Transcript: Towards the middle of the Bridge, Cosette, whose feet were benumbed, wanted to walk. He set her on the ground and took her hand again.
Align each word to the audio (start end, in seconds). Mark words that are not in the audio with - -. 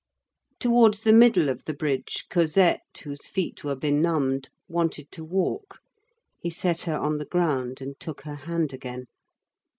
Towards 0.59 1.01
the 1.01 1.13
middle 1.13 1.47
of 1.47 1.65
the 1.65 1.75
Bridge, 1.75 2.25
Cosette, 2.27 3.01
whose 3.03 3.27
feet 3.27 3.63
were 3.63 3.75
benumbed, 3.75 4.49
wanted 4.67 5.11
to 5.11 5.23
walk. 5.23 5.79
He 6.39 6.49
set 6.49 6.81
her 6.89 6.97
on 6.97 7.19
the 7.19 7.25
ground 7.25 7.81
and 7.81 7.99
took 7.99 8.21
her 8.21 8.33
hand 8.33 8.73
again. 8.73 9.05